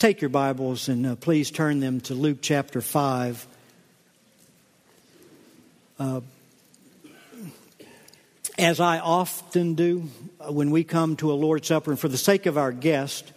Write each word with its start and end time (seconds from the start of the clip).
take 0.00 0.22
your 0.22 0.30
Bibles 0.30 0.88
and 0.88 1.06
uh, 1.06 1.14
please 1.14 1.50
turn 1.50 1.78
them 1.78 2.00
to 2.00 2.14
Luke 2.14 2.38
chapter 2.40 2.80
5. 2.80 3.46
Uh, 5.98 6.22
as 8.58 8.80
I 8.80 8.98
often 8.98 9.74
do 9.74 10.08
uh, 10.40 10.50
when 10.50 10.70
we 10.70 10.84
come 10.84 11.16
to 11.16 11.30
a 11.30 11.34
Lord's 11.34 11.68
Supper, 11.68 11.90
and 11.90 12.00
for 12.00 12.08
the 12.08 12.16
sake 12.16 12.46
of 12.46 12.56
our 12.56 12.72
guest, 12.72 13.30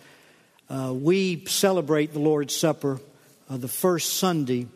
uh, 0.70 0.94
we 0.96 1.44
celebrate 1.48 2.14
the 2.14 2.20
Lord's 2.20 2.56
Supper 2.56 3.02
uh, 3.50 3.58
the 3.58 3.68
first 3.68 4.14
Sunday 4.14 4.68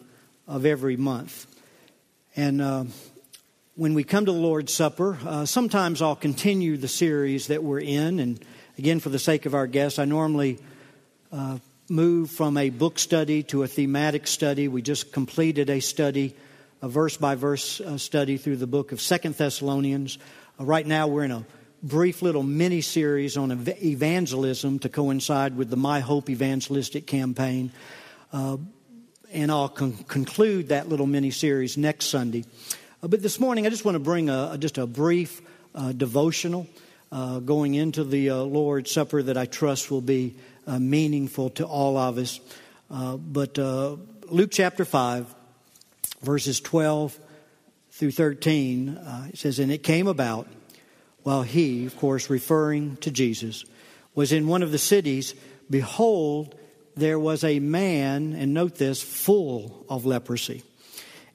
of 0.46 0.66
every 0.66 0.98
month. 0.98 1.48
And 2.36 2.62
uh, 2.62 2.84
when 3.76 3.94
we 3.94 4.04
come 4.04 4.26
to 4.26 4.34
the 4.34 4.38
Lord's 4.38 4.74
Supper, 4.74 5.46
sometimes 5.46 6.02
I'll 6.02 6.18
continue 6.18 6.76
the 6.76 6.90
series 6.90 7.48
that 7.48 7.64
we're 7.64 7.80
in. 7.80 8.20
And 8.20 8.44
again, 8.78 9.00
for 9.00 9.08
the 9.08 9.20
sake 9.20 9.46
of 9.46 9.56
our 9.56 9.68
guest, 9.68 10.00
I 10.00 10.04
normally 10.04 10.60
uh, 11.32 11.60
move 11.90 12.30
from 12.30 12.58
a 12.58 12.70
book 12.70 13.00
study 13.00 13.44
to 13.44 13.64
a 13.64 13.68
thematic 13.68 14.28
study. 14.28 14.68
We 14.68 14.82
just 14.82 15.14
completed 15.14 15.70
a 15.70 15.80
study, 15.80 16.36
a 16.82 16.90
verse 16.90 17.16
by 17.16 17.36
verse 17.36 17.80
uh, 17.80 17.98
study 17.98 18.38
through 18.38 18.58
the 18.58 18.68
book 18.68 18.92
of 18.92 19.00
Second 19.00 19.36
Thessalonians. 19.36 20.18
Uh, 20.60 20.66
right 20.66 20.86
now, 20.86 21.08
we're 21.08 21.24
in 21.24 21.32
a 21.32 21.46
brief 21.82 22.22
little 22.22 22.44
mini 22.44 22.82
series 22.82 23.38
on 23.38 23.52
evangelism 23.52 24.80
to 24.80 24.90
coincide 24.90 25.56
with 25.56 25.70
the 25.70 25.78
My 25.78 26.02
Hope 26.02 26.30
evangelistic 26.30 27.08
campaign. 27.08 27.72
Uh, 28.34 28.58
and 29.32 29.50
I'll 29.50 29.70
con- 29.70 30.04
conclude 30.10 30.70
that 30.70 30.90
little 30.90 31.08
mini 31.08 31.32
series 31.32 31.78
next 31.78 32.08
Sunday. 32.08 32.44
Uh, 33.02 33.08
but 33.08 33.22
this 33.22 33.40
morning, 33.40 33.66
I 33.66 33.70
just 33.70 33.86
want 33.86 33.96
to 33.96 34.00
bring 34.00 34.30
a, 34.30 34.52
a 34.54 34.58
just 34.58 34.78
a 34.78 34.86
brief 34.86 35.42
uh, 35.74 35.94
devotional 35.94 36.68
uh, 37.14 37.40
going 37.40 37.76
into 37.76 38.04
the 38.04 38.34
Lord's 38.34 38.92
Supper 38.92 39.24
that 39.24 39.38
I 39.38 39.46
trust 39.46 39.90
will 39.90 40.02
be 40.02 40.36
uh, 40.68 40.78
meaningful 40.80 41.50
to 41.52 41.66
all 41.66 41.98
of 41.98 42.18
us. 42.18 42.40
Uh, 42.92 43.18
but 43.18 43.58
uh, 43.58 43.96
Luke 44.26 44.52
chapter 44.52 44.86
5, 44.86 45.34
verses 46.22 46.60
12 46.60 47.18
through 47.92 48.12
13, 48.12 48.90
uh, 48.90 49.28
it 49.30 49.38
says, 49.38 49.60
And 49.60 49.72
it 49.72 49.82
came 49.84 50.08
about 50.08 50.48
while 51.24 51.44
he, 51.44 51.86
of 51.86 51.98
course, 51.98 52.30
referring 52.30 52.98
to 52.98 53.12
Jesus, 53.12 53.66
was 54.14 54.32
in 54.32 54.48
one 54.48 54.64
of 54.64 54.72
the 54.72 54.78
cities, 54.78 55.34
behold, 55.70 56.56
there 56.96 57.20
was 57.20 57.44
a 57.44 57.60
man, 57.60 58.34
and 58.34 58.54
note 58.54 58.76
this, 58.76 59.02
full 59.02 59.86
of 59.90 60.06
leprosy. 60.06 60.64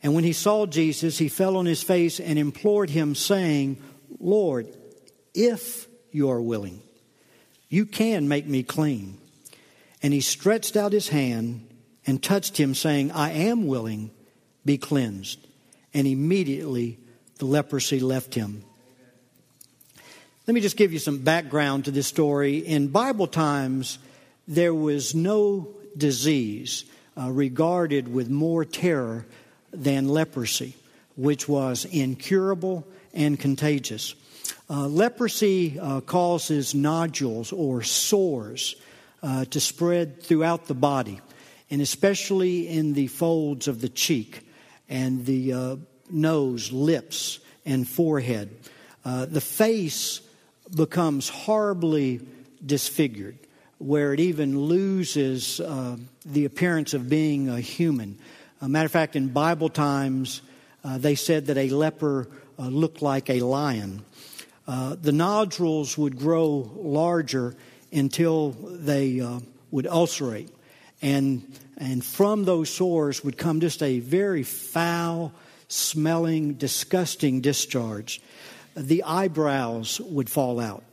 And 0.03 0.15
when 0.15 0.25
he 0.25 0.33
saw 0.33 0.67
Jesus, 0.67 1.19
he 1.19 1.29
fell 1.29 1.57
on 1.57 1.67
his 1.67 1.83
face 1.83 2.19
and 2.19 2.39
implored 2.39 2.91
him, 2.91 3.15
saying, 3.15 3.81
Lord, 4.19 4.67
if 5.33 5.87
you 6.11 6.31
are 6.31 6.41
willing, 6.41 6.83
you 7.73 7.87
can 7.87 8.29
make 8.29 8.47
me 8.47 8.63
clean. 8.63 9.17
And 10.03 10.13
he 10.13 10.21
stretched 10.21 10.77
out 10.77 10.93
his 10.93 11.09
hand 11.09 11.67
and 12.07 12.23
touched 12.23 12.59
him, 12.59 12.75
saying, 12.75 13.11
I 13.13 13.31
am 13.31 13.67
willing, 13.67 14.11
be 14.63 14.77
cleansed. 14.77 15.39
And 15.95 16.07
immediately 16.07 16.99
the 17.39 17.47
leprosy 17.47 17.99
left 17.99 18.35
him. 18.35 18.63
Let 20.47 20.53
me 20.53 20.61
just 20.61 20.77
give 20.77 20.93
you 20.93 20.99
some 20.99 21.21
background 21.21 21.87
to 21.87 21.91
this 21.91 22.07
story. 22.07 22.59
In 22.59 22.89
Bible 22.89 23.27
times, 23.27 23.99
there 24.47 24.75
was 24.75 25.15
no 25.15 25.69
disease 25.97 26.85
uh, 27.19 27.31
regarded 27.31 28.13
with 28.13 28.29
more 28.29 28.67
terror 28.67 29.25
than 29.73 30.09
leprosy, 30.09 30.77
which 31.17 31.49
was 31.49 31.87
incurable 31.87 32.87
and 33.15 33.41
contagious. 33.41 34.15
Uh, 34.73 34.87
leprosy 34.87 35.79
uh, 35.79 36.01
causes 36.01 36.75
nodules 36.75 37.53
or 37.53 37.83
sores 37.83 38.75
uh, 39.23 39.45
to 39.45 39.61
spread 39.61 40.23
throughout 40.23 40.65
the 40.65 40.73
body, 40.75 41.21
and 41.71 41.83
especially 41.83 42.67
in 42.69 42.95
the 42.95 43.07
folds 43.07 43.69
of 43.69 43.83
the 43.83 43.89
cheek 43.91 44.49
and 44.89 45.27
the 45.27 45.53
uh, 45.53 45.77
nose, 46.11 46.73
lips, 46.73 47.39
and 47.67 47.87
forehead. 47.87 48.49
Uh, 49.05 49.27
the 49.27 49.43
face 49.43 50.23
becomes 50.75 51.29
horribly 51.29 52.23
disfigured, 52.65 53.37
where 53.77 54.15
it 54.15 54.21
even 54.21 54.59
loses 54.59 55.61
uh, 55.61 55.99
the 56.25 56.47
appearance 56.47 56.95
of 56.95 57.11
being 57.11 57.51
a 57.51 57.61
human. 57.61 58.19
A 58.63 58.71
matter 58.71 58.87
of 58.87 58.93
fact, 58.93 59.17
in 59.17 59.29
Bible 59.29 59.69
times, 59.69 60.41
they 60.83 61.15
said 61.15 61.49
that 61.49 61.59
a 61.59 61.69
leper 61.69 62.27
looked 62.57 63.03
like 63.03 63.29
a 63.29 63.41
lion. 63.41 64.03
The 64.67 65.13
nodules 65.13 65.99
would 65.99 66.19
grow 66.19 66.71
larger 66.77 67.55
until 67.93 68.51
they 68.51 69.21
uh, 69.21 69.41
would 69.71 69.87
ulcerate. 69.87 70.49
And, 71.03 71.59
and 71.77 72.05
from 72.05 72.45
those 72.45 72.71
sores 72.71 73.23
would 73.25 73.37
come 73.37 73.61
just 73.61 73.83
a 73.83 73.99
very 74.01 74.43
foul, 74.43 75.33
smelling, 75.69 76.55
disgusting 76.55 77.41
discharge. 77.41 78.21
The 78.77 79.03
eyebrows 79.03 80.01
would 80.01 80.31
fall 80.31 80.61
out. 80.61 80.85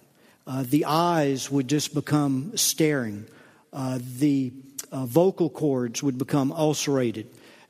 Uh, 0.46 0.64
the 0.68 0.86
eyes 0.86 1.52
would 1.52 1.68
just 1.68 1.94
become 1.94 2.58
staring. 2.58 3.26
Uh, 3.72 4.00
the 4.18 4.52
uh, 4.92 5.06
vocal 5.06 5.50
cords 5.50 6.02
would 6.02 6.18
become 6.18 6.52
ulcerated, 6.52 7.28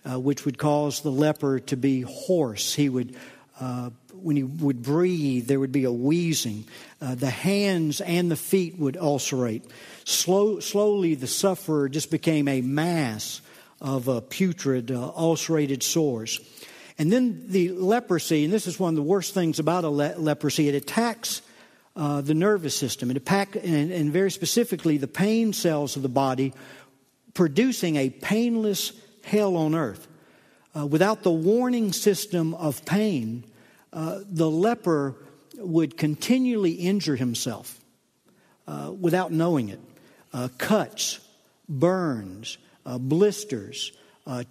uh, 0.10 0.18
which 0.18 0.46
would 0.46 0.58
cause 0.58 1.02
the 1.02 1.12
leper 1.12 1.60
to 1.60 1.76
be 1.76 2.02
hoarse. 2.02 2.74
He 2.74 2.88
would 2.88 3.16
uh, 3.60 3.90
when 4.22 4.36
he 4.36 4.44
would 4.44 4.82
breathe, 4.82 5.48
there 5.48 5.60
would 5.60 5.72
be 5.72 5.84
a 5.84 5.92
wheezing. 5.92 6.66
Uh, 7.02 7.16
the 7.16 7.30
hands 7.30 8.02
and 8.02 8.30
the 8.30 8.36
feet 8.36 8.78
would 8.78 8.98
ulcerate. 8.98 9.66
Slow, 10.04 10.60
slowly, 10.60 11.16
the 11.16 11.28
sufferer 11.28 11.90
just 11.90 12.12
became 12.12 12.48
a 12.48 12.62
mass 12.62 13.42
of 13.82 14.10
uh, 14.10 14.22
putrid, 14.30 14.92
uh, 14.92 15.12
ulcerated 15.16 15.84
sores. 15.84 16.40
And 16.98 17.12
then 17.12 17.46
the 17.48 17.72
leprosy, 17.72 18.44
and 18.44 18.52
this 18.52 18.68
is 18.68 18.80
one 18.80 18.90
of 18.90 18.96
the 18.96 19.02
worst 19.02 19.34
things 19.34 19.60
about 19.60 19.86
a 19.86 19.90
le- 19.90 20.16
leprosy, 20.18 20.68
it 20.68 20.76
attacks 20.76 21.42
uh, 21.96 22.22
the 22.22 22.34
nervous 22.34 22.76
system. 22.76 23.10
It 23.12 23.30
and, 23.30 23.92
and 23.92 24.12
very 24.12 24.32
specifically, 24.32 24.98
the 24.98 25.08
pain 25.08 25.54
cells 25.54 25.96
of 25.96 26.02
the 26.02 26.10
body, 26.10 26.54
producing 27.34 27.96
a 27.96 28.10
painless 28.10 28.92
hell 29.24 29.56
on 29.56 29.76
earth. 29.76 30.08
Uh, 30.76 30.86
without 30.86 31.24
the 31.24 31.32
warning 31.32 31.92
system 31.94 32.54
of 32.54 32.86
pain, 32.86 33.44
uh, 33.92 34.20
the 34.30 34.50
leper 34.50 35.16
would 35.58 35.98
continually 35.98 36.74
injure 36.74 37.16
himself 37.16 37.80
uh, 38.68 38.94
without 38.98 39.32
knowing 39.32 39.70
it. 39.70 39.80
Uh, 40.32 40.48
cuts, 40.58 41.20
burns, 41.68 42.58
uh, 42.86 42.98
blisters, 42.98 43.92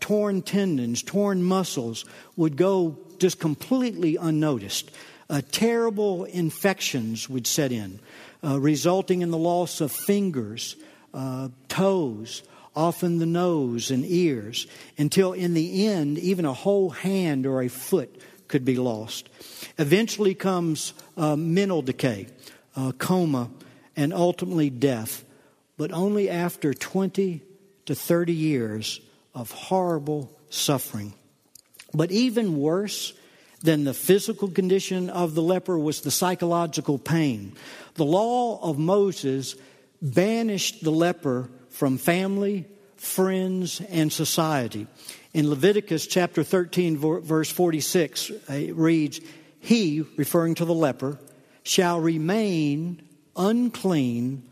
torn 0.01 0.43
tendons, 0.43 1.05
torn 1.05 1.41
muscles 1.41 2.05
would 2.37 2.57
go 2.57 2.99
just 3.19 3.39
completely 3.39 4.17
unnoticed. 4.17 4.91
terrible 5.53 6.25
infections 6.25 7.29
would 7.29 7.47
set 7.47 7.71
in, 7.71 8.01
resulting 8.43 9.23
in 9.23 9.31
the 9.31 9.39
loss 9.39 9.81
of 9.81 9.93
fingers, 9.93 10.75
toes, 11.69 12.43
often 12.75 13.19
the 13.19 13.27
nose 13.27 13.93
and 13.93 14.05
ears, 14.05 14.67
until 14.99 15.33
in 15.33 15.55
the 15.55 15.87
end, 15.87 16.19
even 16.19 16.45
a 16.45 16.53
whole 16.53 16.91
hand 16.91 17.47
or 17.47 17.63
a 17.63 17.69
foot 17.69 18.21
could 18.49 18.65
be 18.65 18.77
lost. 18.77 19.29
Eventually 19.79 20.35
comes 20.35 20.95
uh, 21.17 21.37
mental 21.37 21.83
decay, 21.83 22.27
uh, 22.75 22.93
coma, 22.93 23.51
and 23.97 24.13
ultimately 24.13 24.71
death, 24.71 25.25
but 25.77 25.93
only 25.93 26.29
after 26.29 26.75
20 26.75 27.43
to 27.87 27.95
30 27.95 28.33
years 28.33 29.01
of 29.35 29.51
horrible 29.51 30.31
suffering. 30.51 31.13
But 31.95 32.11
even 32.11 32.59
worse 32.59 33.13
than 33.63 33.85
the 33.85 33.95
physical 33.95 34.49
condition 34.49 35.11
of 35.11 35.35
the 35.35 35.43
leper 35.43 35.79
was 35.79 36.01
the 36.01 36.11
psychological 36.11 36.99
pain. 36.99 37.55
The 37.95 38.05
law 38.05 38.61
of 38.63 38.79
Moses 38.79 39.57
banished 40.01 40.85
the 40.85 40.93
leper 40.93 41.51
from 41.71 41.99
family, 41.99 42.67
friends, 43.01 43.81
and 43.89 44.13
society. 44.13 44.87
In 45.33 45.51
Leviticus 45.51 46.07
chapter 46.07 46.43
13, 46.43 46.97
verse 46.97 47.51
46, 47.51 48.31
uh, 48.31 48.53
it 48.53 48.75
reads, 48.77 49.21
He, 49.61 50.05
referring 50.17 50.55
to 50.57 50.65
the 50.65 50.75
leper, 50.75 51.19
shall 51.63 52.01
remain 52.01 53.03
unclean 53.37 54.43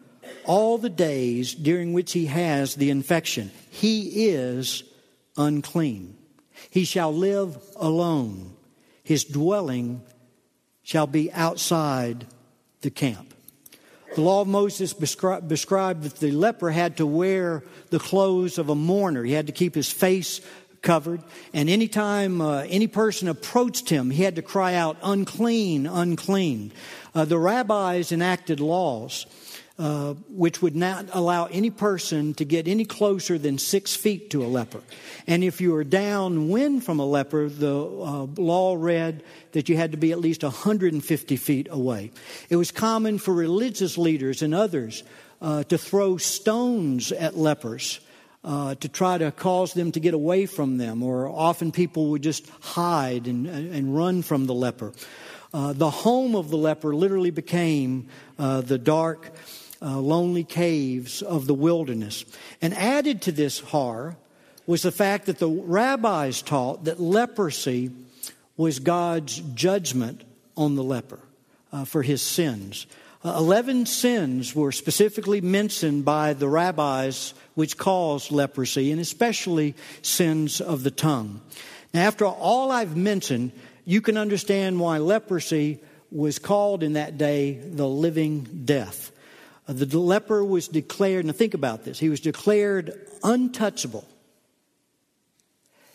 all 0.44 0.78
the 0.78 0.90
days 0.90 1.54
during 1.54 1.92
which 1.92 2.12
he 2.12 2.26
has 2.26 2.74
the 2.74 2.90
infection. 2.90 3.50
He 3.70 4.28
is 4.28 4.84
unclean. 5.36 6.16
He 6.70 6.84
shall 6.84 7.12
live 7.12 7.58
alone. 7.76 8.54
His 9.02 9.24
dwelling 9.24 10.02
shall 10.82 11.06
be 11.06 11.32
outside 11.32 12.26
the 12.82 12.90
camp. 12.90 13.34
The 14.14 14.22
law 14.22 14.40
of 14.40 14.48
Moses 14.48 14.94
prescribed 14.94 15.48
that 16.02 16.16
the 16.16 16.30
leper 16.30 16.70
had 16.70 16.96
to 16.98 17.06
wear 17.06 17.62
the 17.90 17.98
clothes 17.98 18.58
of 18.58 18.68
a 18.68 18.74
mourner. 18.74 19.24
He 19.24 19.32
had 19.32 19.46
to 19.46 19.52
keep 19.52 19.74
his 19.74 19.90
face 19.90 20.40
covered. 20.80 21.22
And 21.52 21.68
anytime 21.68 22.40
uh, 22.40 22.60
any 22.68 22.86
person 22.86 23.28
approached 23.28 23.90
him, 23.90 24.10
he 24.10 24.22
had 24.22 24.36
to 24.36 24.42
cry 24.42 24.74
out, 24.74 24.96
unclean, 25.02 25.86
unclean. 25.86 26.72
Uh, 27.14 27.24
the 27.24 27.38
rabbis 27.38 28.12
enacted 28.12 28.60
laws 28.60 29.26
uh, 29.78 30.14
which 30.30 30.62
would 30.62 30.74
not 30.74 31.06
allow 31.12 31.44
any 31.46 31.68
person 31.68 32.32
to 32.32 32.46
get 32.46 32.66
any 32.66 32.84
closer 32.84 33.36
than 33.36 33.58
six 33.58 33.94
feet 33.94 34.30
to 34.30 34.42
a 34.42 34.48
leper. 34.48 34.80
And 35.26 35.44
if 35.44 35.60
you 35.60 35.72
were 35.72 35.84
downwind 35.84 36.82
from 36.82 36.98
a 36.98 37.04
leper, 37.04 37.50
the 37.50 37.76
uh, 37.76 38.26
law 38.40 38.74
read 38.78 39.22
that 39.52 39.68
you 39.68 39.76
had 39.76 39.92
to 39.92 39.98
be 39.98 40.12
at 40.12 40.18
least 40.18 40.42
150 40.42 41.36
feet 41.36 41.68
away. 41.70 42.10
It 42.48 42.56
was 42.56 42.70
common 42.70 43.18
for 43.18 43.34
religious 43.34 43.98
leaders 43.98 44.40
and 44.40 44.54
others 44.54 45.02
uh, 45.42 45.64
to 45.64 45.76
throw 45.76 46.16
stones 46.16 47.12
at 47.12 47.36
lepers. 47.36 48.00
Uh, 48.44 48.76
to 48.76 48.88
try 48.88 49.18
to 49.18 49.32
cause 49.32 49.74
them 49.74 49.90
to 49.90 49.98
get 49.98 50.14
away 50.14 50.46
from 50.46 50.78
them, 50.78 51.02
or 51.02 51.28
often 51.28 51.72
people 51.72 52.10
would 52.10 52.22
just 52.22 52.48
hide 52.60 53.26
and, 53.26 53.48
and 53.48 53.96
run 53.96 54.22
from 54.22 54.46
the 54.46 54.54
leper. 54.54 54.92
Uh, 55.52 55.72
the 55.72 55.90
home 55.90 56.36
of 56.36 56.50
the 56.50 56.56
leper 56.56 56.94
literally 56.94 57.32
became 57.32 58.06
uh, 58.38 58.60
the 58.60 58.78
dark 58.78 59.32
uh, 59.82 59.98
lonely 59.98 60.44
caves 60.44 61.22
of 61.22 61.46
the 61.46 61.54
wilderness. 61.54 62.24
And 62.60 62.74
added 62.74 63.22
to 63.22 63.32
this 63.32 63.60
horror 63.60 64.16
was 64.66 64.82
the 64.82 64.92
fact 64.92 65.26
that 65.26 65.38
the 65.38 65.48
rabbis 65.48 66.42
taught 66.42 66.84
that 66.84 67.00
leprosy 67.00 67.90
was 68.56 68.78
God's 68.78 69.40
judgment 69.54 70.22
on 70.56 70.74
the 70.74 70.82
leper 70.82 71.20
uh, 71.72 71.84
for 71.84 72.02
his 72.02 72.22
sins. 72.22 72.86
Uh, 73.24 73.34
Eleven 73.36 73.86
sins 73.86 74.54
were 74.54 74.72
specifically 74.72 75.40
mentioned 75.40 76.04
by 76.04 76.32
the 76.32 76.48
rabbis 76.48 77.34
which 77.54 77.76
caused 77.76 78.30
leprosy, 78.30 78.92
and 78.92 79.00
especially 79.00 79.74
sins 80.02 80.60
of 80.60 80.82
the 80.82 80.90
tongue. 80.90 81.40
Now, 81.92 82.06
after 82.06 82.24
all 82.26 82.70
I've 82.70 82.96
mentioned, 82.96 83.52
you 83.84 84.00
can 84.00 84.16
understand 84.16 84.80
why 84.80 84.98
leprosy 84.98 85.80
was 86.10 86.38
called 86.38 86.82
in 86.82 86.94
that 86.94 87.18
day 87.18 87.54
the 87.54 87.88
living 87.88 88.62
death. 88.64 89.12
Uh, 89.68 89.72
the 89.72 89.98
leper 89.98 90.44
was 90.44 90.68
declared, 90.68 91.24
now 91.24 91.32
think 91.32 91.54
about 91.54 91.84
this, 91.84 91.98
he 91.98 92.08
was 92.08 92.20
declared 92.20 92.92
untouchable, 93.22 94.06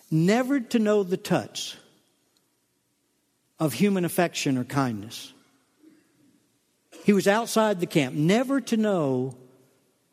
never 0.10 0.60
to 0.60 0.80
know 0.80 1.04
the 1.04 1.18
touch 1.18 1.78
of 3.60 3.74
human 3.74 4.06
affection 4.06 4.58
or 4.58 4.64
kindness. 4.64 5.34
He 7.04 7.14
was 7.14 7.28
outside 7.28 7.80
the 7.80 7.88
camp, 7.88 8.16
never 8.16 8.62
to 8.62 8.78
know 8.78 9.36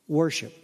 worship. 0.06 0.54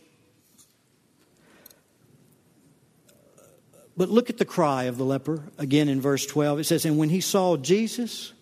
But 3.97 4.08
look 4.08 4.31
at 4.31 4.38
the 4.38 4.44
cry 4.44 4.85
of 4.85 4.97
the 4.97 5.05
leper 5.05 5.43
again 5.58 5.88
in 5.88 6.00
verse 6.00 6.26
12. 6.26 6.61
It 6.61 6.64
says, 6.64 6.85
And 6.85 6.99
when 6.99 7.11
he 7.11 7.20
saw 7.20 7.56
Jesus, 7.56 8.32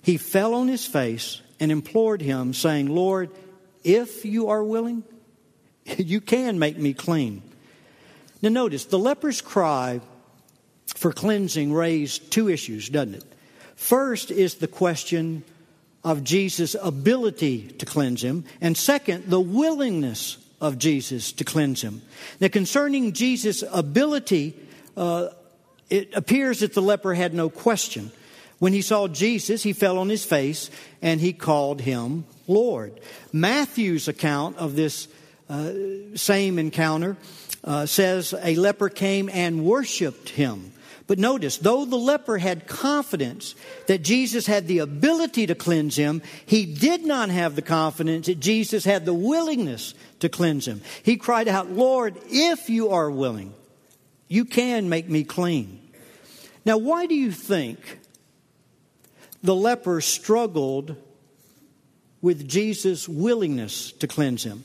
he 0.00 0.16
fell 0.16 0.54
on 0.54 0.68
his 0.68 0.86
face 0.86 1.42
and 1.60 1.70
implored 1.70 2.22
him, 2.22 2.54
saying, 2.54 2.88
Lord, 2.88 3.30
if 3.84 4.24
you 4.24 4.48
are 4.48 4.62
willing, 4.62 5.04
you 5.96 6.20
can 6.20 6.58
make 6.58 6.78
me 6.78 6.94
clean. 6.94 7.42
Now, 8.40 8.48
notice 8.48 8.86
the 8.86 8.98
leper's 8.98 9.40
cry 9.40 10.00
for 10.96 11.12
cleansing 11.12 11.72
raised 11.72 12.30
two 12.30 12.48
issues, 12.48 12.88
doesn't 12.88 13.14
it? 13.14 13.24
First 13.76 14.30
is 14.30 14.56
the 14.56 14.68
question 14.68 15.44
of 16.04 16.24
Jesus' 16.24 16.74
ability 16.80 17.68
to 17.78 17.86
cleanse 17.86 18.22
him, 18.22 18.44
and 18.60 18.76
second, 18.76 19.24
the 19.26 19.40
willingness 19.40 20.38
of 20.60 20.78
Jesus 20.78 21.32
to 21.32 21.44
cleanse 21.44 21.82
him. 21.82 22.02
Now, 22.40 22.48
concerning 22.48 23.12
Jesus' 23.12 23.64
ability, 23.70 24.56
uh, 24.96 25.28
it 25.90 26.14
appears 26.14 26.60
that 26.60 26.74
the 26.74 26.82
leper 26.82 27.14
had 27.14 27.34
no 27.34 27.50
question. 27.50 28.10
When 28.62 28.72
he 28.72 28.82
saw 28.82 29.08
Jesus, 29.08 29.64
he 29.64 29.72
fell 29.72 29.98
on 29.98 30.08
his 30.08 30.24
face 30.24 30.70
and 31.02 31.20
he 31.20 31.32
called 31.32 31.80
him 31.80 32.24
Lord. 32.46 33.00
Matthew's 33.32 34.06
account 34.06 34.56
of 34.56 34.76
this 34.76 35.08
uh, 35.50 35.72
same 36.14 36.60
encounter 36.60 37.16
uh, 37.64 37.86
says 37.86 38.32
a 38.40 38.54
leper 38.54 38.88
came 38.88 39.28
and 39.30 39.64
worshiped 39.64 40.28
him. 40.28 40.70
But 41.08 41.18
notice, 41.18 41.56
though 41.56 41.84
the 41.84 41.96
leper 41.96 42.38
had 42.38 42.68
confidence 42.68 43.56
that 43.88 44.02
Jesus 44.02 44.46
had 44.46 44.68
the 44.68 44.78
ability 44.78 45.48
to 45.48 45.56
cleanse 45.56 45.96
him, 45.96 46.22
he 46.46 46.64
did 46.64 47.04
not 47.04 47.30
have 47.30 47.56
the 47.56 47.62
confidence 47.62 48.26
that 48.26 48.38
Jesus 48.38 48.84
had 48.84 49.04
the 49.04 49.12
willingness 49.12 49.92
to 50.20 50.28
cleanse 50.28 50.68
him. 50.68 50.82
He 51.02 51.16
cried 51.16 51.48
out, 51.48 51.72
Lord, 51.72 52.16
if 52.26 52.70
you 52.70 52.90
are 52.90 53.10
willing, 53.10 53.54
you 54.28 54.44
can 54.44 54.88
make 54.88 55.08
me 55.08 55.24
clean. 55.24 55.80
Now, 56.64 56.78
why 56.78 57.06
do 57.06 57.16
you 57.16 57.32
think 57.32 57.98
the 59.42 59.54
leper 59.54 60.00
struggled 60.00 60.96
with 62.20 62.48
Jesus' 62.48 63.08
willingness 63.08 63.92
to 63.92 64.06
cleanse 64.06 64.44
him? 64.44 64.64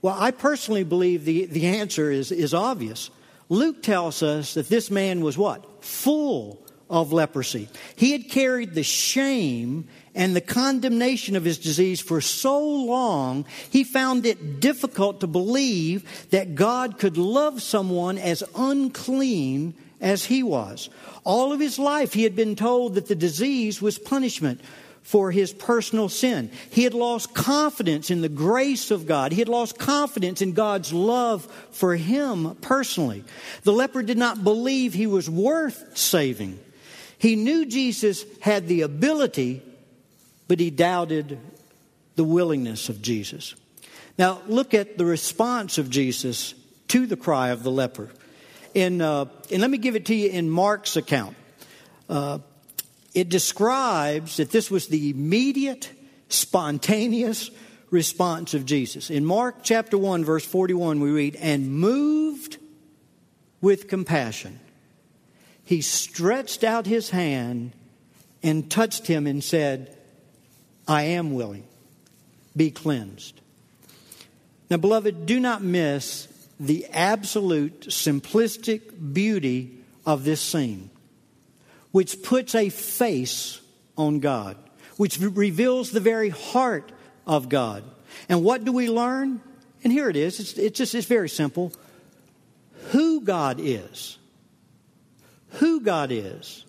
Well, 0.00 0.16
I 0.18 0.30
personally 0.30 0.84
believe 0.84 1.24
the, 1.24 1.46
the 1.46 1.66
answer 1.66 2.10
is, 2.10 2.32
is 2.32 2.54
obvious. 2.54 3.10
Luke 3.48 3.82
tells 3.82 4.22
us 4.22 4.54
that 4.54 4.68
this 4.68 4.90
man 4.90 5.20
was 5.20 5.38
what? 5.38 5.84
Full 5.84 6.64
of 6.90 7.12
leprosy. 7.12 7.68
He 7.96 8.12
had 8.12 8.28
carried 8.28 8.74
the 8.74 8.82
shame 8.82 9.88
and 10.14 10.36
the 10.36 10.40
condemnation 10.40 11.36
of 11.36 11.44
his 11.44 11.58
disease 11.58 12.00
for 12.00 12.20
so 12.20 12.60
long, 12.60 13.46
he 13.70 13.82
found 13.82 14.26
it 14.26 14.60
difficult 14.60 15.20
to 15.20 15.26
believe 15.26 16.28
that 16.30 16.54
God 16.54 16.98
could 16.98 17.16
love 17.16 17.62
someone 17.62 18.18
as 18.18 18.44
unclean 18.54 19.74
as 20.02 20.26
he 20.26 20.42
was. 20.42 20.90
All 21.24 21.52
of 21.52 21.60
his 21.60 21.78
life, 21.78 22.12
he 22.12 22.24
had 22.24 22.36
been 22.36 22.56
told 22.56 22.96
that 22.96 23.06
the 23.06 23.14
disease 23.14 23.80
was 23.80 23.98
punishment 23.98 24.60
for 25.02 25.30
his 25.30 25.52
personal 25.52 26.08
sin. 26.08 26.50
He 26.70 26.84
had 26.84 26.94
lost 26.94 27.34
confidence 27.34 28.10
in 28.10 28.20
the 28.20 28.28
grace 28.28 28.90
of 28.90 29.06
God. 29.06 29.32
He 29.32 29.40
had 29.40 29.48
lost 29.48 29.78
confidence 29.78 30.42
in 30.42 30.52
God's 30.52 30.92
love 30.92 31.44
for 31.70 31.96
him 31.96 32.56
personally. 32.56 33.24
The 33.62 33.72
leper 33.72 34.02
did 34.02 34.18
not 34.18 34.44
believe 34.44 34.92
he 34.92 35.06
was 35.06 35.30
worth 35.30 35.96
saving. 35.96 36.58
He 37.18 37.36
knew 37.36 37.66
Jesus 37.66 38.24
had 38.40 38.68
the 38.68 38.82
ability, 38.82 39.62
but 40.48 40.60
he 40.60 40.70
doubted 40.70 41.38
the 42.16 42.24
willingness 42.24 42.88
of 42.88 43.00
Jesus. 43.00 43.54
Now, 44.18 44.42
look 44.46 44.74
at 44.74 44.98
the 44.98 45.04
response 45.04 45.78
of 45.78 45.88
Jesus 45.90 46.54
to 46.88 47.06
the 47.06 47.16
cry 47.16 47.50
of 47.50 47.62
the 47.62 47.70
leper. 47.70 48.10
In, 48.74 49.00
uh, 49.00 49.26
and 49.50 49.60
let 49.60 49.70
me 49.70 49.78
give 49.78 49.96
it 49.96 50.06
to 50.06 50.14
you 50.14 50.30
in 50.30 50.48
Mark's 50.48 50.96
account. 50.96 51.36
Uh, 52.08 52.38
it 53.14 53.28
describes 53.28 54.38
that 54.38 54.50
this 54.50 54.70
was 54.70 54.88
the 54.88 55.10
immediate, 55.10 55.90
spontaneous 56.28 57.50
response 57.90 58.54
of 58.54 58.64
Jesus. 58.64 59.10
In 59.10 59.24
Mark 59.24 59.56
chapter 59.62 59.98
1, 59.98 60.24
verse 60.24 60.46
41, 60.46 61.00
we 61.00 61.10
read, 61.10 61.36
And 61.36 61.70
moved 61.72 62.56
with 63.60 63.88
compassion, 63.88 64.58
he 65.64 65.82
stretched 65.82 66.64
out 66.64 66.86
his 66.86 67.10
hand 67.10 67.72
and 68.42 68.70
touched 68.70 69.06
him 69.06 69.26
and 69.26 69.44
said, 69.44 69.96
I 70.88 71.02
am 71.02 71.34
willing, 71.34 71.64
be 72.56 72.70
cleansed. 72.70 73.40
Now, 74.70 74.78
beloved, 74.78 75.26
do 75.26 75.38
not 75.38 75.62
miss 75.62 76.26
the 76.62 76.86
absolute 76.92 77.80
simplistic 77.88 79.12
beauty 79.12 79.78
of 80.06 80.22
this 80.24 80.40
scene 80.40 80.90
which 81.90 82.22
puts 82.22 82.54
a 82.54 82.68
face 82.68 83.60
on 83.98 84.20
God, 84.20 84.56
which 84.96 85.18
reveals 85.18 85.90
the 85.90 86.00
very 86.00 86.28
heart 86.28 86.92
of 87.26 87.48
God. 87.48 87.82
And 88.28 88.44
what 88.44 88.64
do 88.64 88.72
we 88.72 88.88
learn? 88.88 89.40
And 89.82 89.92
here 89.92 90.08
it 90.08 90.16
is. 90.16 90.38
It's, 90.38 90.52
it's 90.54 90.78
just, 90.78 90.94
it's 90.94 91.06
very 91.06 91.28
simple. 91.28 91.72
Who 92.90 93.20
God 93.22 93.58
is, 93.60 94.16
who 95.50 95.80
God 95.80 96.12
is, 96.12 96.64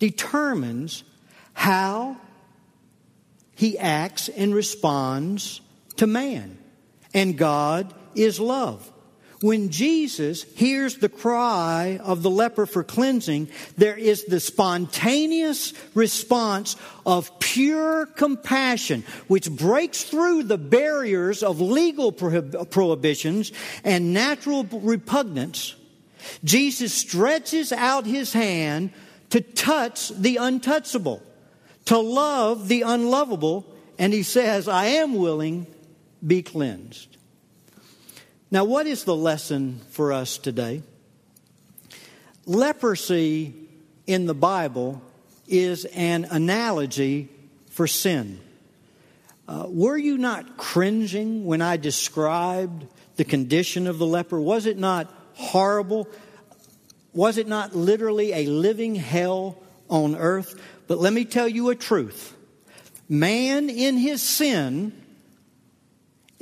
determines 0.00 1.04
how 1.54 2.16
he 3.54 3.78
acts 3.78 4.28
and 4.28 4.52
responds 4.52 5.60
to 5.96 6.08
man. 6.08 6.58
And 7.14 7.38
God 7.38 7.94
is 8.16 8.40
love. 8.40 8.90
When 9.42 9.70
Jesus 9.70 10.44
hears 10.54 10.96
the 10.96 11.08
cry 11.08 11.98
of 12.02 12.22
the 12.22 12.30
leper 12.30 12.64
for 12.64 12.84
cleansing, 12.84 13.48
there 13.76 13.98
is 13.98 14.24
the 14.24 14.38
spontaneous 14.38 15.74
response 15.94 16.76
of 17.04 17.40
pure 17.40 18.06
compassion, 18.06 19.02
which 19.26 19.50
breaks 19.50 20.04
through 20.04 20.44
the 20.44 20.58
barriers 20.58 21.42
of 21.42 21.60
legal 21.60 22.12
prohibitions 22.12 23.50
and 23.82 24.14
natural 24.14 24.62
repugnance. 24.64 25.74
Jesus 26.44 26.92
stretches 26.92 27.72
out 27.72 28.06
his 28.06 28.32
hand 28.32 28.92
to 29.30 29.40
touch 29.40 30.10
the 30.10 30.36
untouchable, 30.36 31.20
to 31.86 31.98
love 31.98 32.68
the 32.68 32.82
unlovable, 32.82 33.66
and 33.98 34.12
he 34.12 34.22
says, 34.22 34.68
I 34.68 34.86
am 34.86 35.14
willing, 35.14 35.66
be 36.24 36.42
cleansed. 36.42 37.11
Now, 38.52 38.64
what 38.64 38.86
is 38.86 39.04
the 39.04 39.16
lesson 39.16 39.80
for 39.92 40.12
us 40.12 40.36
today? 40.36 40.82
Leprosy 42.44 43.54
in 44.06 44.26
the 44.26 44.34
Bible 44.34 45.00
is 45.48 45.86
an 45.86 46.26
analogy 46.30 47.30
for 47.70 47.86
sin. 47.86 48.40
Uh, 49.48 49.64
were 49.68 49.96
you 49.96 50.18
not 50.18 50.58
cringing 50.58 51.46
when 51.46 51.62
I 51.62 51.78
described 51.78 52.86
the 53.16 53.24
condition 53.24 53.86
of 53.86 53.96
the 53.96 54.06
leper? 54.06 54.38
Was 54.38 54.66
it 54.66 54.76
not 54.76 55.10
horrible? 55.32 56.06
Was 57.14 57.38
it 57.38 57.48
not 57.48 57.74
literally 57.74 58.34
a 58.34 58.44
living 58.44 58.94
hell 58.96 59.62
on 59.88 60.14
earth? 60.14 60.60
But 60.88 60.98
let 60.98 61.14
me 61.14 61.24
tell 61.24 61.48
you 61.48 61.70
a 61.70 61.74
truth 61.74 62.36
man 63.08 63.70
in 63.70 63.96
his 63.96 64.20
sin 64.20 65.01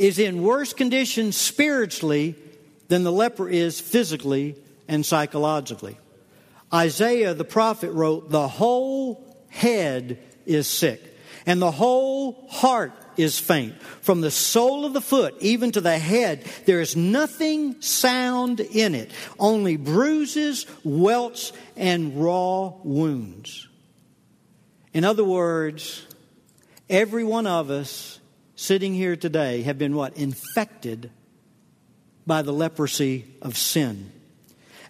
is 0.00 0.18
in 0.18 0.42
worse 0.42 0.72
condition 0.72 1.30
spiritually 1.30 2.34
than 2.88 3.04
the 3.04 3.12
leper 3.12 3.50
is 3.50 3.78
physically 3.78 4.56
and 4.88 5.04
psychologically. 5.04 5.98
Isaiah 6.72 7.34
the 7.34 7.44
prophet 7.44 7.90
wrote, 7.90 8.30
The 8.30 8.48
whole 8.48 9.22
head 9.50 10.18
is 10.46 10.66
sick, 10.66 11.02
and 11.44 11.60
the 11.60 11.70
whole 11.70 12.48
heart 12.48 12.94
is 13.18 13.38
faint. 13.38 13.80
From 14.00 14.22
the 14.22 14.30
sole 14.30 14.86
of 14.86 14.94
the 14.94 15.02
foot 15.02 15.34
even 15.40 15.70
to 15.72 15.82
the 15.82 15.98
head, 15.98 16.46
there 16.64 16.80
is 16.80 16.96
nothing 16.96 17.82
sound 17.82 18.60
in 18.60 18.94
it, 18.94 19.10
only 19.38 19.76
bruises, 19.76 20.64
welts, 20.82 21.52
and 21.76 22.24
raw 22.24 22.72
wounds. 22.82 23.68
In 24.94 25.04
other 25.04 25.24
words, 25.24 26.06
every 26.88 27.22
one 27.22 27.46
of 27.46 27.68
us 27.68 28.19
sitting 28.60 28.92
here 28.92 29.16
today 29.16 29.62
have 29.62 29.78
been 29.78 29.96
what? 29.96 30.18
Infected 30.18 31.10
by 32.26 32.42
the 32.42 32.52
leprosy 32.52 33.24
of 33.40 33.56
sin. 33.56 34.12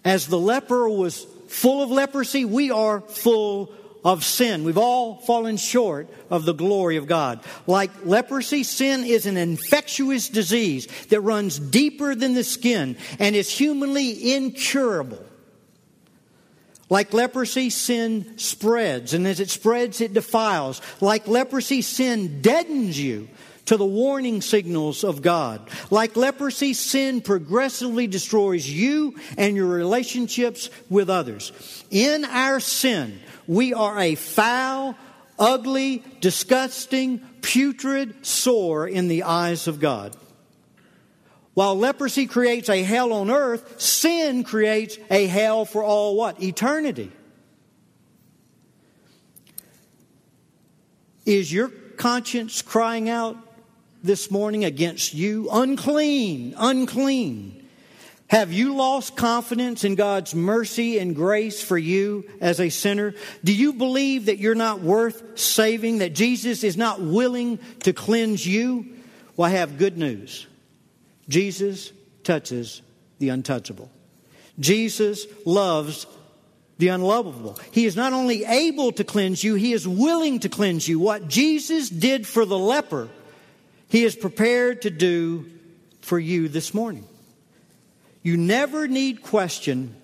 As 0.03 0.27
the 0.27 0.37
leper 0.37 0.89
was 0.89 1.25
full 1.47 1.81
of 1.81 1.89
leprosy, 1.89 2.43
we 2.43 2.69
are 2.69 2.99
full 2.99 3.71
of 4.03 4.25
sin. 4.25 4.65
We've 4.65 4.77
all 4.77 5.21
fallen 5.21 5.55
short 5.55 6.09
of 6.29 6.43
the 6.43 6.53
glory 6.53 6.97
of 6.97 7.07
God. 7.07 7.45
Like 7.65 7.91
leprosy, 8.03 8.63
sin 8.63 9.05
is 9.05 9.25
an 9.25 9.37
infectious 9.37 10.27
disease 10.27 10.87
that 11.07 11.21
runs 11.21 11.57
deeper 11.57 12.13
than 12.13 12.33
the 12.33 12.43
skin 12.43 12.97
and 13.19 13.37
is 13.37 13.49
humanly 13.49 14.33
incurable. 14.33 15.23
Like 16.91 17.13
leprosy, 17.13 17.69
sin 17.69 18.37
spreads, 18.37 19.13
and 19.13 19.25
as 19.25 19.39
it 19.39 19.49
spreads, 19.49 20.01
it 20.01 20.13
defiles. 20.13 20.81
Like 20.99 21.25
leprosy, 21.25 21.81
sin 21.81 22.41
deadens 22.41 22.99
you 22.99 23.29
to 23.67 23.77
the 23.77 23.85
warning 23.85 24.41
signals 24.41 25.05
of 25.05 25.21
God. 25.21 25.69
Like 25.89 26.17
leprosy, 26.17 26.73
sin 26.73 27.21
progressively 27.21 28.07
destroys 28.07 28.69
you 28.69 29.15
and 29.37 29.55
your 29.55 29.67
relationships 29.67 30.69
with 30.89 31.09
others. 31.09 31.53
In 31.91 32.25
our 32.25 32.59
sin, 32.59 33.21
we 33.47 33.73
are 33.73 33.97
a 33.97 34.15
foul, 34.15 34.97
ugly, 35.39 36.03
disgusting, 36.19 37.19
putrid 37.41 38.25
sore 38.25 38.85
in 38.85 39.07
the 39.07 39.23
eyes 39.23 39.69
of 39.69 39.79
God. 39.79 40.13
While 41.53 41.77
leprosy 41.77 42.27
creates 42.27 42.69
a 42.69 42.81
hell 42.83 43.11
on 43.11 43.29
earth, 43.29 43.81
sin 43.81 44.43
creates 44.43 44.97
a 45.09 45.25
hell 45.27 45.65
for 45.65 45.83
all 45.83 46.15
what? 46.15 46.41
Eternity. 46.41 47.11
Is 51.25 51.51
your 51.51 51.69
conscience 51.97 52.61
crying 52.61 53.09
out 53.09 53.37
this 54.01 54.31
morning 54.31 54.65
against 54.65 55.13
you? 55.13 55.49
Unclean, 55.51 56.55
unclean. 56.57 57.57
Have 58.27 58.53
you 58.53 58.75
lost 58.75 59.17
confidence 59.17 59.83
in 59.83 59.95
God's 59.95 60.33
mercy 60.33 60.99
and 60.99 61.13
grace 61.13 61.61
for 61.61 61.77
you 61.77 62.23
as 62.39 62.61
a 62.61 62.69
sinner? 62.69 63.13
Do 63.43 63.53
you 63.53 63.73
believe 63.73 64.27
that 64.27 64.37
you're 64.37 64.55
not 64.55 64.79
worth 64.79 65.37
saving, 65.37 65.97
that 65.97 66.13
Jesus 66.13 66.63
is 66.63 66.77
not 66.77 67.01
willing 67.01 67.59
to 67.81 67.91
cleanse 67.91 68.47
you? 68.47 68.85
Well, 69.35 69.47
I 69.49 69.55
have 69.55 69.77
good 69.77 69.97
news. 69.97 70.47
Jesus 71.27 71.91
touches 72.23 72.81
the 73.19 73.29
untouchable. 73.29 73.89
Jesus 74.59 75.25
loves 75.45 76.05
the 76.77 76.89
unlovable. 76.89 77.59
He 77.71 77.85
is 77.85 77.95
not 77.95 78.13
only 78.13 78.43
able 78.43 78.91
to 78.93 79.03
cleanse 79.03 79.43
you, 79.43 79.55
he 79.55 79.73
is 79.73 79.87
willing 79.87 80.39
to 80.39 80.49
cleanse 80.49 80.87
you. 80.87 80.99
What 80.99 81.27
Jesus 81.27 81.89
did 81.89 82.25
for 82.25 82.45
the 82.45 82.57
leper, 82.57 83.07
he 83.87 84.03
is 84.03 84.15
prepared 84.15 84.81
to 84.81 84.89
do 84.89 85.45
for 86.01 86.19
you 86.19 86.47
this 86.47 86.73
morning. 86.73 87.07
You 88.23 88.37
never 88.37 88.87
need 88.87 89.23
question 89.23 89.95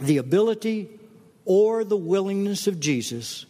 the 0.00 0.18
ability 0.18 0.88
or 1.44 1.84
the 1.84 1.96
willingness 1.96 2.66
of 2.66 2.80
Jesus 2.80 3.46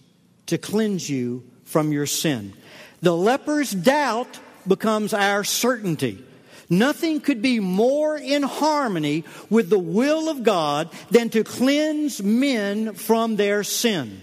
to 0.46 0.58
cleanse 0.58 1.08
you 1.08 1.44
from 1.64 1.92
your 1.92 2.06
sin. 2.06 2.52
The 3.00 3.16
leper's 3.16 3.72
doubt 3.72 4.38
becomes 4.66 5.12
our 5.12 5.44
certainty. 5.44 6.24
Nothing 6.72 7.20
could 7.20 7.42
be 7.42 7.60
more 7.60 8.16
in 8.16 8.42
harmony 8.42 9.24
with 9.50 9.68
the 9.68 9.78
will 9.78 10.30
of 10.30 10.42
God 10.42 10.90
than 11.10 11.28
to 11.30 11.44
cleanse 11.44 12.22
men 12.22 12.94
from 12.94 13.36
their 13.36 13.62
sin. 13.62 14.22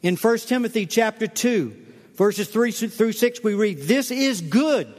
In 0.00 0.14
1 0.14 0.38
Timothy 0.38 0.86
chapter 0.86 1.26
2, 1.26 1.76
verses 2.14 2.46
3 2.46 2.70
through 2.70 3.12
6, 3.12 3.42
we 3.42 3.54
read, 3.54 3.80
This 3.80 4.12
is 4.12 4.40
good 4.40 4.94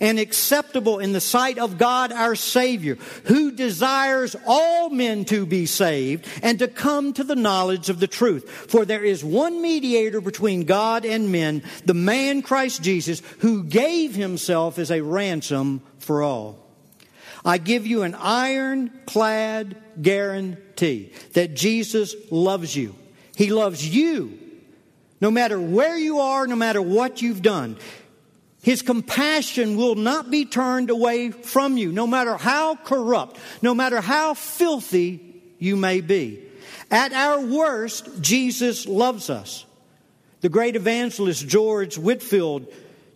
and 0.00 0.18
acceptable 0.18 0.98
in 0.98 1.12
the 1.12 1.20
sight 1.20 1.58
of 1.58 1.78
God 1.78 2.12
our 2.12 2.34
Savior, 2.34 2.96
who 3.24 3.50
desires 3.50 4.36
all 4.46 4.90
men 4.90 5.24
to 5.26 5.44
be 5.44 5.66
saved 5.66 6.26
and 6.42 6.58
to 6.60 6.68
come 6.68 7.12
to 7.14 7.24
the 7.24 7.36
knowledge 7.36 7.90
of 7.90 8.00
the 8.00 8.06
truth. 8.06 8.48
For 8.48 8.84
there 8.84 9.04
is 9.04 9.24
one 9.24 9.60
mediator 9.60 10.20
between 10.20 10.64
God 10.64 11.04
and 11.04 11.32
men, 11.32 11.62
the 11.84 11.94
man 11.94 12.42
Christ 12.42 12.82
Jesus, 12.82 13.22
who 13.40 13.64
gave 13.64 14.14
himself 14.14 14.78
as 14.78 14.90
a 14.90 15.02
ransom 15.02 15.82
for 15.98 16.22
all. 16.22 16.64
I 17.44 17.58
give 17.58 17.86
you 17.86 18.02
an 18.02 18.14
ironclad 18.14 19.76
guarantee 20.00 21.12
that 21.32 21.54
Jesus 21.54 22.14
loves 22.30 22.76
you. 22.76 22.94
He 23.36 23.50
loves 23.52 23.86
you 23.86 24.38
no 25.20 25.30
matter 25.30 25.60
where 25.60 25.96
you 25.96 26.20
are, 26.20 26.46
no 26.46 26.56
matter 26.56 26.82
what 26.82 27.22
you've 27.22 27.42
done. 27.42 27.76
His 28.62 28.82
compassion 28.82 29.76
will 29.76 29.94
not 29.94 30.30
be 30.30 30.44
turned 30.44 30.90
away 30.90 31.30
from 31.30 31.76
you, 31.76 31.92
no 31.92 32.06
matter 32.06 32.36
how 32.36 32.74
corrupt, 32.76 33.38
no 33.62 33.74
matter 33.74 34.00
how 34.00 34.34
filthy 34.34 35.42
you 35.58 35.76
may 35.76 36.00
be. 36.00 36.42
At 36.90 37.12
our 37.12 37.40
worst, 37.40 38.20
Jesus 38.20 38.86
loves 38.86 39.30
us. 39.30 39.64
The 40.40 40.48
great 40.48 40.76
evangelist 40.76 41.46
George 41.46 41.98
Whitefield 41.98 42.66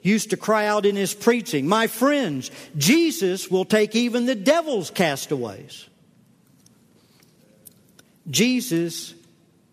used 0.02 0.30
to 0.30 0.36
cry 0.36 0.66
out 0.66 0.84
in 0.84 0.96
his 0.96 1.14
preaching, 1.14 1.66
My 1.68 1.86
friends, 1.86 2.50
Jesus 2.76 3.50
will 3.50 3.64
take 3.64 3.94
even 3.94 4.26
the 4.26 4.34
devil's 4.34 4.90
castaways. 4.90 5.86
Jesus 8.28 9.14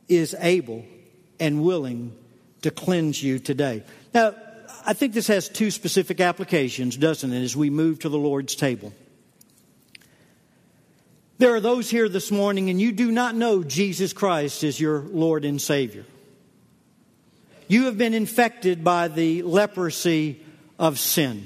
is 0.08 0.36
able 0.40 0.86
and 1.40 1.64
willing 1.64 2.16
to 2.62 2.72
cleanse 2.72 3.22
you 3.22 3.40
today. 3.40 3.84
Now, 4.14 4.36
I 4.90 4.94
think 4.94 5.14
this 5.14 5.28
has 5.28 5.48
two 5.48 5.70
specific 5.70 6.20
applications, 6.20 6.98
doesn't 6.98 7.32
it, 7.32 7.44
as 7.44 7.56
we 7.56 7.70
move 7.70 8.00
to 8.00 8.10
the 8.10 8.18
Lord's 8.18 8.56
table. 8.56 8.92
There 11.38 11.54
are 11.54 11.60
those 11.60 11.92
here 11.92 12.10
this 12.10 12.32
morning, 12.32 12.72
and 12.72 12.82
you 12.82 12.92
do 12.92 13.12
not 13.12 13.36
know 13.36 13.64
Jesus 13.64 14.14
Christ 14.14 14.64
as 14.64 14.80
your 14.80 15.02
Lord 15.02 15.46
and 15.46 15.62
Savior. 15.62 16.06
You 17.68 17.86
have 17.86 18.00
been 18.00 18.16
infected 18.16 18.84
by 18.84 19.10
the 19.10 19.44
leprosy 19.44 20.42
of 20.80 20.98
sin. 20.98 21.46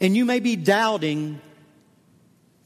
And 0.00 0.16
you 0.16 0.24
may 0.24 0.38
be 0.38 0.54
doubting 0.54 1.40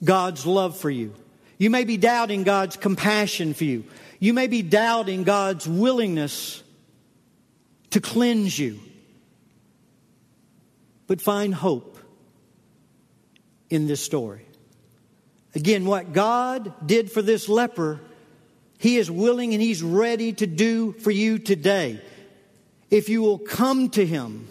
God's 0.04 0.44
love 0.44 0.76
for 0.76 0.90
you. 0.90 1.14
You 1.56 1.70
may 1.70 1.84
be 1.84 1.96
doubting 1.96 2.42
God's 2.42 2.76
compassion 2.76 3.54
for 3.54 3.64
you. 3.64 3.84
You 4.20 4.34
may 4.34 4.48
be 4.48 4.60
doubting 4.60 5.24
God's 5.24 5.66
willingness 5.66 6.62
to 7.92 8.00
cleanse 8.00 8.58
you. 8.58 8.80
But 11.06 11.20
find 11.20 11.54
hope 11.54 11.98
in 13.70 13.86
this 13.86 14.02
story. 14.02 14.46
Again, 15.54 15.84
what 15.84 16.12
God 16.12 16.86
did 16.86 17.12
for 17.12 17.22
this 17.22 17.48
leper, 17.48 18.00
He 18.78 18.96
is 18.96 19.10
willing 19.10 19.52
and 19.52 19.62
He's 19.62 19.82
ready 19.82 20.32
to 20.34 20.46
do 20.46 20.92
for 20.92 21.10
you 21.10 21.38
today. 21.38 22.00
If 22.90 23.08
you 23.08 23.22
will 23.22 23.38
come 23.38 23.90
to 23.90 24.04
Him, 24.04 24.48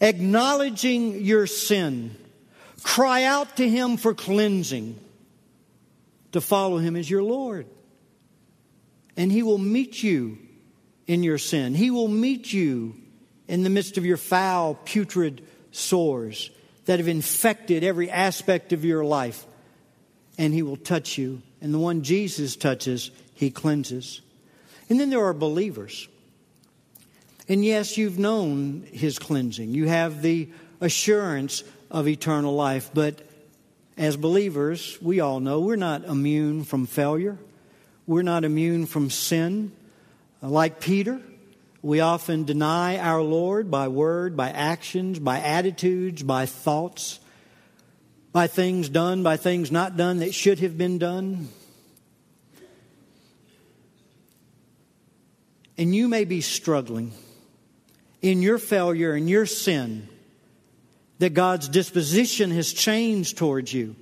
acknowledging 0.00 1.22
your 1.22 1.46
sin, 1.46 2.14
cry 2.82 3.24
out 3.24 3.56
to 3.56 3.68
Him 3.68 3.96
for 3.96 4.14
cleansing, 4.14 4.98
to 6.32 6.40
follow 6.40 6.76
Him 6.78 6.96
as 6.96 7.08
your 7.08 7.22
Lord. 7.22 7.66
And 9.16 9.32
He 9.32 9.42
will 9.42 9.58
meet 9.58 10.02
you 10.02 10.38
in 11.06 11.22
your 11.22 11.38
sin. 11.38 11.74
He 11.74 11.90
will 11.90 12.08
meet 12.08 12.52
you 12.52 12.96
in 13.48 13.62
the 13.62 13.70
midst 13.70 13.98
of 13.98 14.06
your 14.06 14.16
foul, 14.16 14.74
putrid 14.84 15.46
sores 15.70 16.50
that 16.86 16.98
have 16.98 17.08
infected 17.08 17.84
every 17.84 18.10
aspect 18.10 18.72
of 18.72 18.84
your 18.84 19.04
life. 19.04 19.46
And 20.38 20.52
He 20.52 20.62
will 20.62 20.76
touch 20.76 21.18
you. 21.18 21.42
And 21.60 21.72
the 21.72 21.78
one 21.78 22.02
Jesus 22.02 22.56
touches, 22.56 23.10
He 23.34 23.50
cleanses. 23.50 24.20
And 24.88 25.00
then 25.00 25.10
there 25.10 25.24
are 25.24 25.34
believers. 25.34 26.08
And 27.48 27.64
yes, 27.64 27.98
you've 27.98 28.18
known 28.18 28.86
his 28.90 29.18
cleansing. 29.18 29.74
You 29.74 29.88
have 29.88 30.22
the 30.22 30.48
assurance 30.80 31.62
of 31.90 32.08
eternal 32.08 32.54
life. 32.54 32.90
But 32.94 33.20
as 33.96 34.16
believers, 34.16 34.98
we 35.02 35.20
all 35.20 35.40
know 35.40 35.60
we're 35.60 35.76
not 35.76 36.04
immune 36.04 36.64
from 36.64 36.86
failure. 36.86 37.38
We're 38.06 38.22
not 38.22 38.44
immune 38.44 38.86
from 38.86 39.10
sin. 39.10 39.72
Like 40.44 40.78
Peter, 40.78 41.22
we 41.80 42.00
often 42.00 42.44
deny 42.44 42.98
our 42.98 43.22
Lord 43.22 43.70
by 43.70 43.88
word, 43.88 44.36
by 44.36 44.50
actions, 44.50 45.18
by 45.18 45.40
attitudes, 45.40 46.22
by 46.22 46.44
thoughts, 46.44 47.18
by 48.30 48.46
things 48.46 48.90
done, 48.90 49.22
by 49.22 49.38
things 49.38 49.72
not 49.72 49.96
done 49.96 50.18
that 50.18 50.34
should 50.34 50.58
have 50.58 50.76
been 50.76 50.98
done. 50.98 51.48
And 55.78 55.94
you 55.94 56.08
may 56.08 56.26
be 56.26 56.42
struggling 56.42 57.12
in 58.20 58.42
your 58.42 58.58
failure 58.58 59.14
and 59.14 59.30
your 59.30 59.46
sin 59.46 60.08
that 61.20 61.32
God's 61.32 61.68
disposition 61.68 62.50
has 62.50 62.70
changed 62.70 63.38
towards 63.38 63.72
you. 63.72 63.96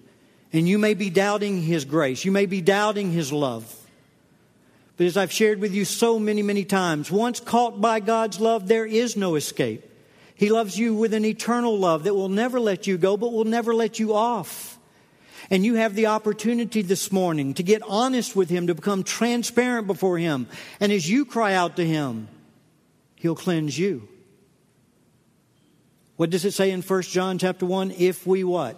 And 0.52 0.68
you 0.68 0.76
may 0.76 0.94
be 0.94 1.08
doubting 1.08 1.62
His 1.62 1.84
grace. 1.84 2.24
You 2.24 2.32
may 2.32 2.46
be 2.46 2.60
doubting 2.60 3.12
His 3.12 3.32
love. 3.32 3.78
But 5.02 5.06
as 5.06 5.16
I've 5.16 5.32
shared 5.32 5.58
with 5.58 5.74
you 5.74 5.84
so 5.84 6.20
many, 6.20 6.42
many 6.42 6.64
times, 6.64 7.10
once 7.10 7.40
caught 7.40 7.80
by 7.80 7.98
God's 7.98 8.38
love, 8.38 8.68
there 8.68 8.86
is 8.86 9.16
no 9.16 9.34
escape. 9.34 9.84
He 10.36 10.48
loves 10.48 10.78
you 10.78 10.94
with 10.94 11.12
an 11.12 11.24
eternal 11.24 11.76
love 11.76 12.04
that 12.04 12.14
will 12.14 12.28
never 12.28 12.60
let 12.60 12.86
you 12.86 12.96
go, 12.98 13.16
but 13.16 13.32
will 13.32 13.42
never 13.42 13.74
let 13.74 13.98
you 13.98 14.14
off. 14.14 14.78
And 15.50 15.64
you 15.66 15.74
have 15.74 15.96
the 15.96 16.06
opportunity 16.06 16.82
this 16.82 17.10
morning 17.10 17.52
to 17.54 17.64
get 17.64 17.82
honest 17.82 18.36
with 18.36 18.48
Him, 18.48 18.68
to 18.68 18.76
become 18.76 19.02
transparent 19.02 19.88
before 19.88 20.18
Him. 20.18 20.46
And 20.78 20.92
as 20.92 21.10
you 21.10 21.24
cry 21.24 21.54
out 21.54 21.74
to 21.78 21.84
Him, 21.84 22.28
He'll 23.16 23.34
cleanse 23.34 23.76
you. 23.76 24.06
What 26.14 26.30
does 26.30 26.44
it 26.44 26.52
say 26.52 26.70
in 26.70 26.80
1 26.80 27.02
John 27.02 27.38
chapter 27.38 27.66
1? 27.66 27.90
If 27.98 28.24
we 28.24 28.44
what? 28.44 28.76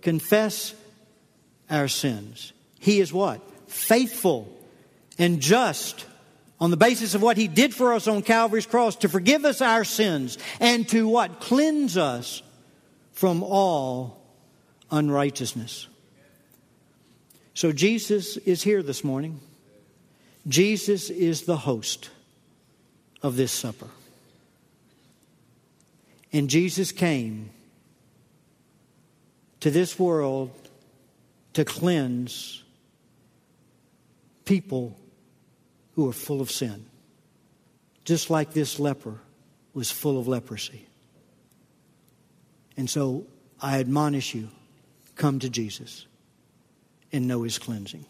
Confess 0.00 0.74
our 1.68 1.88
sins. 1.88 2.54
He 2.80 3.00
is 3.00 3.12
what? 3.12 3.42
Faithful 3.68 4.60
and 5.18 5.40
just 5.40 6.06
on 6.60 6.70
the 6.70 6.76
basis 6.76 7.14
of 7.14 7.22
what 7.22 7.36
he 7.36 7.48
did 7.48 7.74
for 7.74 7.92
us 7.92 8.06
on 8.06 8.22
Calvary's 8.22 8.66
cross 8.66 8.96
to 8.96 9.08
forgive 9.08 9.44
us 9.44 9.60
our 9.60 9.84
sins 9.84 10.38
and 10.60 10.88
to 10.90 11.08
what? 11.08 11.40
Cleanse 11.40 11.96
us 11.96 12.42
from 13.12 13.42
all 13.42 14.22
unrighteousness. 14.90 15.88
So 17.54 17.72
Jesus 17.72 18.36
is 18.36 18.62
here 18.62 18.82
this 18.82 19.02
morning. 19.02 19.40
Jesus 20.46 21.10
is 21.10 21.42
the 21.42 21.56
host 21.56 22.10
of 23.22 23.36
this 23.36 23.52
supper. 23.52 23.88
And 26.32 26.48
Jesus 26.48 26.92
came 26.92 27.50
to 29.60 29.70
this 29.70 29.98
world 29.98 30.50
to 31.52 31.64
cleanse 31.64 32.62
people 34.44 34.96
who 35.94 36.08
are 36.08 36.12
full 36.12 36.40
of 36.40 36.50
sin, 36.50 36.86
just 38.04 38.30
like 38.30 38.52
this 38.52 38.78
leper 38.78 39.20
was 39.74 39.90
full 39.90 40.18
of 40.18 40.28
leprosy. 40.28 40.86
And 42.76 42.88
so 42.88 43.26
I 43.60 43.78
admonish 43.78 44.34
you 44.34 44.48
come 45.14 45.38
to 45.40 45.50
Jesus 45.50 46.06
and 47.12 47.28
know 47.28 47.42
his 47.42 47.58
cleansing. 47.58 48.06